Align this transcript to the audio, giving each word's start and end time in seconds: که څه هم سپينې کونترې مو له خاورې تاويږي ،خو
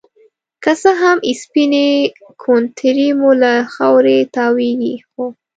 که 0.63 0.71
څه 0.81 0.91
هم 1.01 1.17
سپينې 1.41 1.87
کونترې 2.41 3.09
مو 3.19 3.31
له 3.41 3.53
خاورې 3.73 4.17
تاويږي 4.35 4.95
،خو 5.09 5.23